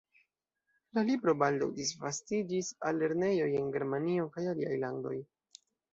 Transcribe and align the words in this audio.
La 0.97 1.01
libro 1.09 1.35
baldaŭ 1.41 1.67
disvastiĝis 1.81 2.71
al 2.91 2.97
lernejoj 3.05 3.51
en 3.61 3.69
Germanio 3.77 4.27
kaj 4.37 4.47
aliaj 4.55 4.79
landoj. 4.87 5.17